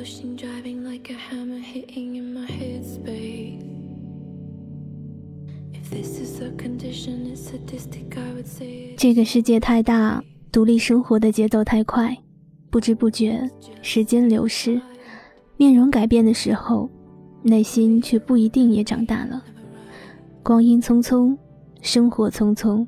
[0.00, 3.60] pushing, driving like a hammer, hitting in my headspace.
[5.74, 8.94] If this is a condition, it's sadistic, I would say.
[8.96, 12.16] 这个世界太大，独立生活的节奏太快，
[12.70, 13.50] 不知不觉
[13.82, 14.80] 时间流逝，
[15.58, 16.88] 面容改变的时候，
[17.42, 19.44] 内心却不一定也长大了。
[20.42, 21.36] 光阴匆匆，
[21.82, 22.86] 生活匆匆，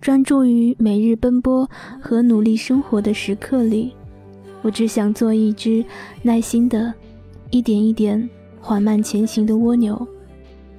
[0.00, 1.70] 专注于每日奔波
[2.00, 3.94] 和努力生活的时刻里。
[4.66, 5.84] 我只想做一只
[6.22, 6.92] 耐心的、
[7.50, 8.28] 一点一点
[8.60, 9.96] 缓慢前行的蜗牛，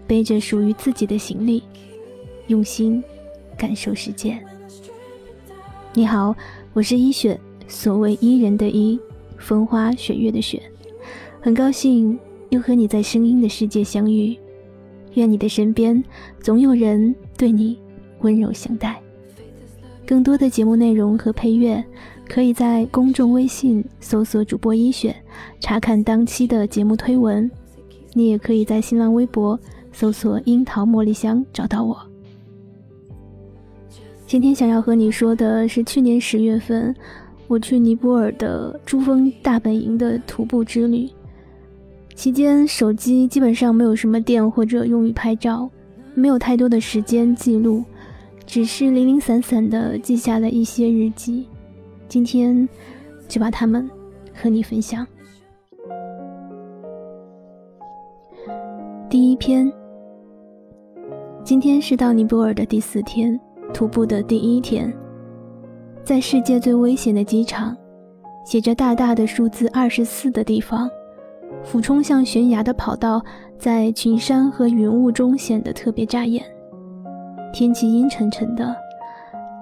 [0.05, 1.63] 背着属于自己的行李，
[2.47, 3.01] 用心
[3.57, 4.37] 感受世界。
[5.93, 6.35] 你好，
[6.73, 8.99] 我是一雪，所谓伊人的伊，
[9.37, 10.61] 风花雪月的雪，
[11.39, 12.19] 很高兴
[12.49, 14.37] 又和你在声音的世界相遇。
[15.13, 16.03] 愿你的身边
[16.41, 17.79] 总有人对你
[18.19, 19.01] 温柔相待。
[20.05, 21.81] 更多的节目内容和配乐。
[22.29, 25.15] 可以在公众微信搜索主播一雪，
[25.59, 27.49] 查看当期的节目推文。
[28.13, 29.59] 你也可以在新浪微博
[29.91, 31.97] 搜索“樱桃茉莉香”找到我。
[34.25, 36.93] 今天想要和你说的是，去年十月份
[37.47, 41.09] 我去尼泊尔的珠峰大本营的徒步之旅，
[42.13, 45.69] 期间手机基本上没有什么电或者用于拍照，
[46.13, 47.83] 没有太多的时间记录，
[48.45, 51.47] 只是零零散散的记下了一些日记。
[52.07, 52.67] 今天
[53.27, 53.89] 就把它们
[54.33, 55.05] 和你分享。
[59.09, 59.71] 第一篇，
[61.43, 63.39] 今天是到尼泊尔的第四天，
[63.73, 64.93] 徒步的第一天，
[66.03, 67.75] 在世界最危险的机场，
[68.45, 70.89] 写着大大的数字二十四的地方，
[71.63, 73.21] 俯冲向悬崖的跑道，
[73.57, 76.43] 在群山和云雾中显得特别扎眼。
[77.53, 78.86] 天气阴沉沉的。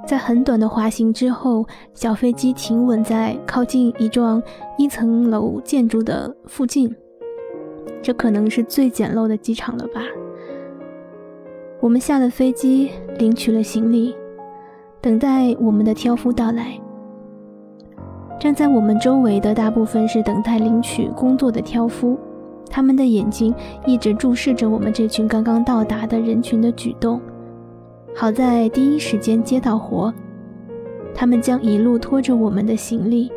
[0.05, 4.41] 在很短的滑行之后，小飞机停稳在靠近一幢
[4.77, 6.95] 一层楼建筑的附近。
[8.03, 10.01] 这可能是最简陋的机场了吧？
[11.81, 14.15] 我们下了飞机，领取了行李，
[15.01, 16.79] 等待我们的挑夫到来。
[18.39, 22.15] 站在我们周围的大部分是等待领取工作的挑夫，
[22.69, 23.53] 他们的眼睛
[23.87, 27.19] 一直注视着我们这群刚刚到达的人群的举动。
[28.17, 30.11] 好在第一时间接到活，
[31.13, 33.29] 他们将一路拖着我们的行李，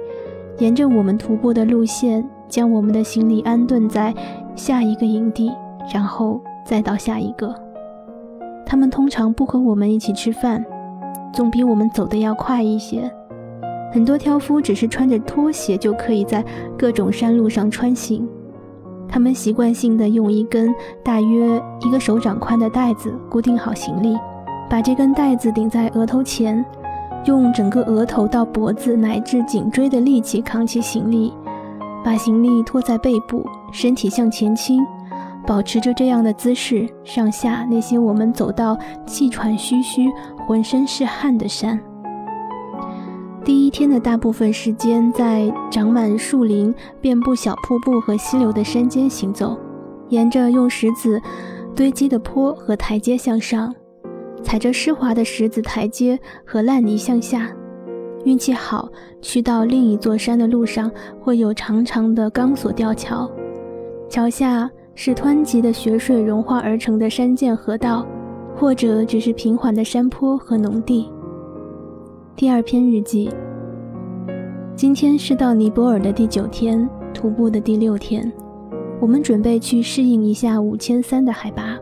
[0.58, 4.14] 沿着我们徒步的路线，将我们的行李安顿在
[4.54, 5.50] 下一个营地，
[5.92, 7.52] 然后再到下一个。
[8.64, 10.64] 他们通常不和我们一起吃饭，
[11.34, 13.10] 总比我们走的要快一些。
[13.92, 16.44] 很多挑夫只是穿着拖鞋就可以在
[16.78, 18.28] 各种山路上穿行，
[19.08, 20.72] 他们习惯性的用一根
[21.02, 24.16] 大约一个手掌宽的带子固定好行李。
[24.68, 26.64] 把这根带子顶在额头前，
[27.24, 31.32] 用整个额头到脖子乃至颈椎的力气扛起行李，
[32.04, 34.84] 把行李托在背部，身体向前倾，
[35.46, 40.10] 保持着这样的姿势上下那些我们走到气喘吁吁、
[40.46, 41.80] 浑身是汗的山。
[43.44, 49.56] 第一天的大部分时间在长满树林、遍布小瀑布和溪流的山间行走，
[50.10, 51.18] 沿着用石子
[51.74, 53.74] 堆积的坡和台阶向上。
[54.42, 57.50] 踩着湿滑的石子台阶和烂泥向下，
[58.24, 58.88] 运气好，
[59.20, 60.90] 去到另一座山的路上
[61.20, 63.30] 会有长长的钢索吊桥，
[64.08, 68.06] 桥下是湍急的雪水融化而成的山涧河道，
[68.56, 71.10] 或者只是平缓的山坡和农地。
[72.34, 73.30] 第二篇日记。
[74.74, 78.32] 今天是到尼泊尔的第九天，徒步的第六天，
[79.00, 81.77] 我们准备去适应一下五千三的海拔。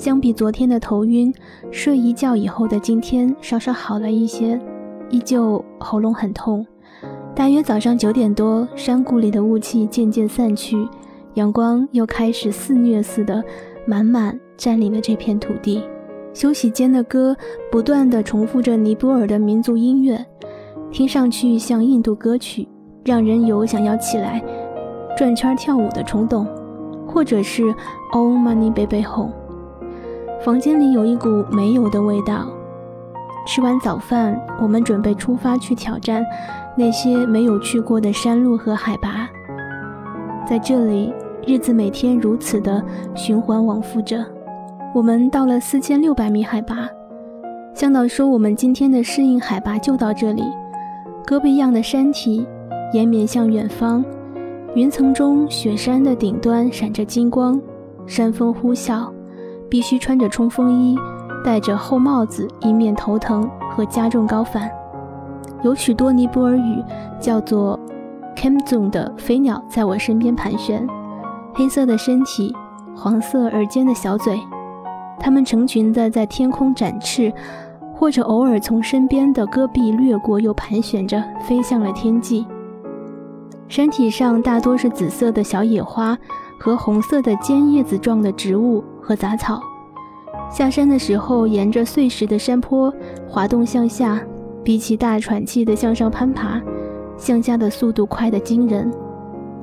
[0.00, 1.30] 相比昨天的头晕，
[1.70, 4.58] 睡一觉以后的今天稍稍好了一些，
[5.10, 6.66] 依旧喉咙很痛。
[7.36, 10.88] 大约早上九点多，山谷里的雾气渐渐散去，
[11.34, 13.44] 阳光又开始肆虐似的
[13.86, 15.82] 满满占领了这片土地。
[16.32, 17.36] 休息间的歌
[17.70, 20.24] 不断地重复着尼泊尔的民族音乐，
[20.90, 22.66] 听上去像印度歌曲，
[23.04, 24.42] 让人有想要起来
[25.14, 26.46] 转圈跳舞的冲动，
[27.06, 27.64] 或者是
[28.12, 29.34] Oh Money Baby Home。
[30.42, 32.46] 房间里有一股没有的味道。
[33.46, 36.24] 吃完早饭，我们准备出发去挑战
[36.76, 39.28] 那些没有去过的山路和海拔。
[40.46, 41.12] 在这里，
[41.46, 42.82] 日子每天如此的
[43.14, 44.24] 循环往复着。
[44.94, 46.88] 我们到了四千六百米海拔，
[47.74, 50.42] 向导说我们今天的适应海拔就到这里。
[51.26, 52.46] 戈壁样的山体
[52.94, 54.02] 延绵向远方，
[54.74, 57.60] 云层中雪山的顶端闪着金光，
[58.06, 59.06] 山风呼啸。
[59.70, 60.98] 必须穿着冲锋衣，
[61.44, 64.68] 戴着厚帽子，以免头疼和加重高反。
[65.62, 66.84] 有许多尼泊尔语
[67.20, 67.78] 叫做
[68.34, 70.86] Camzon 的飞鸟在我身边盘旋，
[71.54, 72.54] 黑色的身体，
[72.96, 74.40] 黄色耳尖的小嘴，
[75.18, 77.32] 它们成群的在天空展翅，
[77.94, 82.46] 或者偶尔从身边的戈壁掠过，又盘旋着飞向了天际。
[83.70, 86.18] 山体上大多是紫色的小野花
[86.58, 89.62] 和红色的尖叶子状的植物和杂草。
[90.50, 92.92] 下山的时候，沿着碎石的山坡
[93.28, 94.20] 滑动向下，
[94.64, 96.60] 比起大喘气的向上攀爬，
[97.16, 98.92] 向下的速度快得惊人。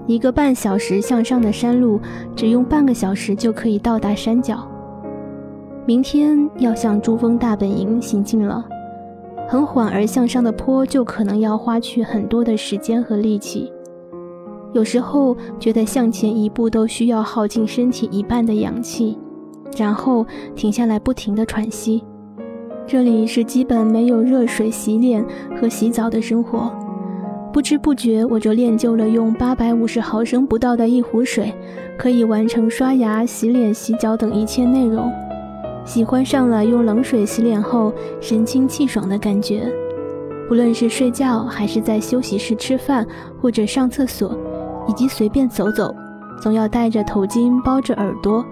[0.06, 2.00] 一个半小时向上的山路，
[2.34, 4.66] 只用半个小时就可以到达山脚。
[5.86, 8.64] 明天要向珠峰大本营行进了，
[9.50, 13.70] 很缓而向上的坡就可能要花去很多的时间和力气。
[14.74, 19.18] 有时候觉得向前一步都需要耗尽身体一半的氧气，
[19.78, 20.26] 然后
[20.56, 22.04] 停下来不停地喘息。
[22.86, 25.26] 这里是基本没有热水洗脸
[25.60, 26.72] 和洗澡的生活，
[27.52, 31.54] 不知不觉我就练就了用八百五十毫升不到的一壶水，
[31.98, 35.12] 可以完成刷牙、洗脸、洗脚等一切内容。
[35.86, 39.70] 喜欢上了用冷水洗脸后神清气爽的感觉，
[40.48, 43.08] 不论是睡觉还是在休息室吃饭
[43.42, 44.38] 或者上厕所。
[44.88, 45.94] 以及随便走走，
[46.42, 48.44] 总要戴着头巾包着耳朵，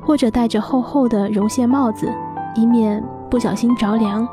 [0.00, 2.08] 或者戴着厚厚的绒线帽子，
[2.56, 4.26] 以免不小心着凉。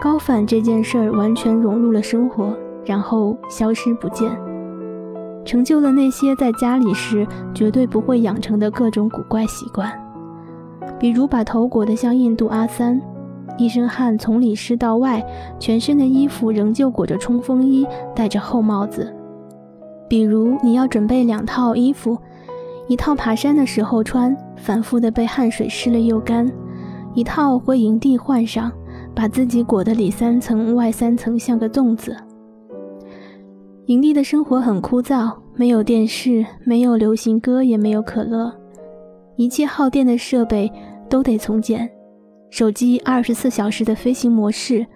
[0.00, 2.54] 高反这件事儿完全融入了生活，
[2.84, 4.30] 然后消失不见，
[5.44, 9.90] 成就了那些在家里时绝对不会养成的各种古怪习惯，
[10.98, 13.00] 比如把头裹得像印度阿三，
[13.56, 15.24] 一身汗从里湿到外，
[15.58, 19.14] 全身的衣服仍旧裹着冲锋衣，戴着厚帽子。
[20.08, 22.16] 比如你要准备两套衣服，
[22.88, 26.46] 一套爬山的时候穿，反复的被汗水湿了又干；
[27.14, 28.70] 一套回营地换上，
[29.14, 32.16] 把自己裹得里三层外三层，像个粽子。
[33.86, 38.52] 营地的生活很枯燥，没有电视，没有流行歌，也没有可乐，
[39.36, 40.70] 一切耗电的设备
[41.08, 41.88] 都得从简。
[42.50, 44.86] 手机二十四小时的飞行模式，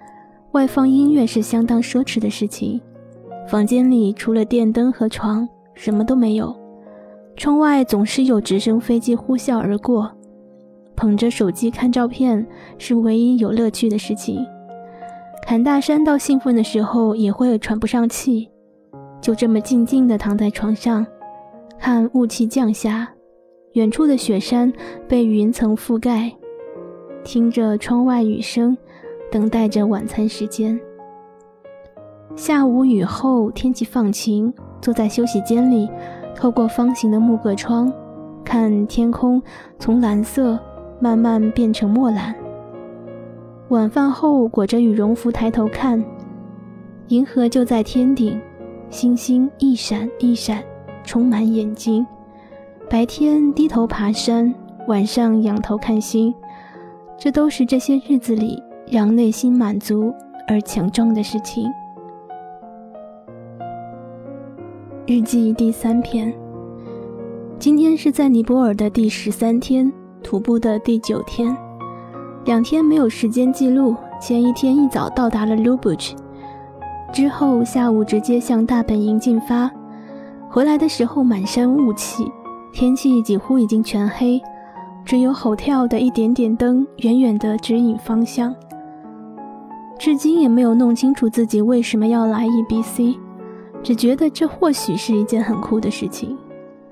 [0.52, 2.80] 外放音乐是相当奢侈的事情。
[3.50, 6.55] 房间里除了电灯和床，什么都没有。
[7.37, 10.08] 窗外总是有直升飞机呼啸而过，
[10.94, 12.47] 捧着手机看照片
[12.79, 14.47] 是唯一有乐趣的事情。
[15.44, 18.49] 砍大山到兴奋的时候，也会喘不上气，
[19.20, 21.05] 就这么静静地躺在床上，
[21.76, 23.12] 看雾气降下，
[23.73, 24.73] 远处的雪山
[25.08, 26.32] 被云层覆盖，
[27.25, 28.79] 听着窗外雨声，
[29.29, 30.81] 等待着晚餐时间。
[32.36, 35.90] 下午雨后，天气放晴，坐在休息间里，
[36.34, 37.92] 透过方形的木格窗，
[38.44, 39.42] 看天空
[39.78, 40.58] 从蓝色
[41.00, 42.34] 慢慢变成墨蓝。
[43.68, 46.02] 晚饭后，裹着羽绒服抬头看，
[47.08, 48.40] 银河就在天顶，
[48.88, 50.62] 星星一闪一闪，
[51.04, 52.06] 充满眼睛。
[52.88, 54.52] 白天低头爬山，
[54.88, 56.34] 晚上仰头看星，
[57.18, 60.12] 这都是这些日子里让内心满足
[60.48, 61.70] 而强壮的事情。
[65.10, 66.32] 日记第三篇。
[67.58, 69.92] 今天是在尼泊尔的第十三天，
[70.22, 71.52] 徒步的第九天。
[72.44, 73.96] 两天没有时间记录。
[74.20, 76.12] 前一天一早到达了 Lubuch，
[77.12, 79.68] 之后下午直接向大本营进发。
[80.48, 82.30] 回来的时候满山雾气，
[82.73, 84.40] 天气几乎已经全黑，
[85.04, 88.54] 只有吼跳的一点点灯远远的指引方向。
[89.99, 93.16] 至今也没有弄清楚自己为什么要来 EBC。
[93.82, 96.37] 只觉得这或许是一件很酷的事情，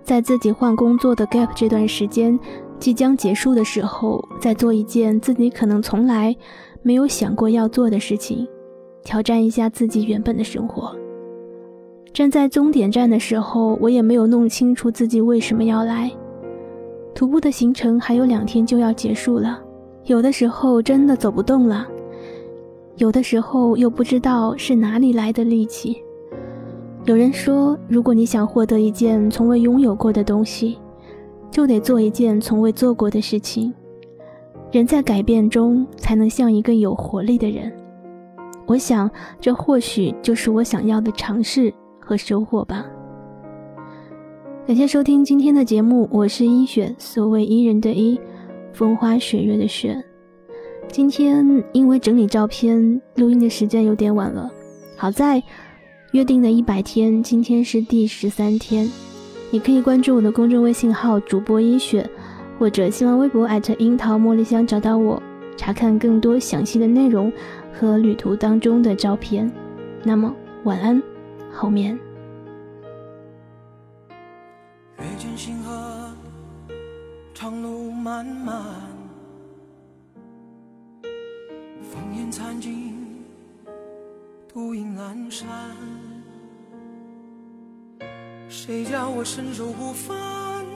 [0.03, 2.39] 在自己换工作的 gap 这段时间
[2.79, 6.35] 即将结束的时候，再做一件自己可能从来
[6.83, 8.49] 没有想过要做的事情，
[9.05, 10.97] 挑战一下自己原本的生活。
[12.15, 16.11] 站在终点站的时候，我也没有弄清楚自己为什么要来。
[17.15, 19.61] 徒步的行程还有两天就要结束了，
[20.05, 21.87] 有的时候真的走不动了，
[22.97, 26.03] 有的时候又不知道是哪里来的力气。
[27.05, 30.79] 有人说，如果你想获得一件从未拥有过的东西，
[31.51, 33.73] 就得做一件从未做过的事情。
[34.71, 37.73] 人在改变中，才能像一个有活力的人。
[38.67, 42.85] 我想，这或许就是我想要的尝试和收获吧。
[44.67, 48.21] 感谢收听今天的节目，我是一雪，所谓伊人的伊，
[48.75, 49.97] 风花雪月的雪。
[50.89, 54.51] 今天因为整理照片，录音的时间有点晚了，
[54.95, 55.43] 好在。
[56.13, 58.89] 约定的一百天，今天是第十三天。
[59.51, 62.09] 你可以关注我的公众微信号“主播一雪”，
[62.59, 63.47] 或者新浪微博
[63.79, 65.23] 樱桃茉莉香找到我，
[65.55, 67.31] 查看更多详细的内容
[67.75, 69.51] 和旅途当中的照片。
[70.03, 70.35] 那么，
[70.65, 71.03] 晚安，
[71.53, 71.99] 好眠。
[75.19, 76.11] 见星河，
[77.35, 78.65] 长路漫漫，
[81.83, 82.88] 烽烟残尽，
[84.59, 85.47] 孤影阑珊。
[88.49, 90.67] 谁叫我身手不凡？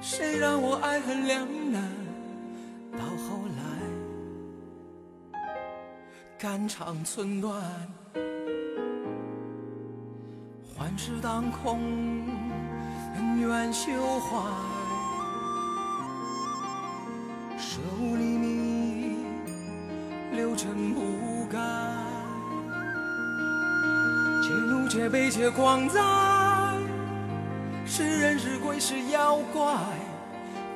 [0.00, 1.82] 谁让我爱恨两难？
[2.92, 5.38] 到后来，
[6.38, 7.62] 肝肠寸断，
[10.74, 11.78] 幻世当空，
[13.16, 14.40] 恩怨休怀，
[17.58, 19.26] 舍吾黎明，
[20.32, 21.85] 留尘不改。
[24.88, 26.00] 且悲且狂哉！
[27.88, 29.62] 是人是鬼是妖怪，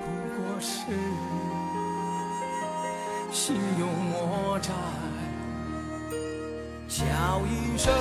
[0.00, 0.83] 不过是
[3.33, 4.73] 心有魔债。
[6.88, 7.05] 叫
[7.47, 7.93] 一声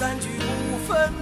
[0.00, 0.30] 三句
[0.70, 1.12] 不分，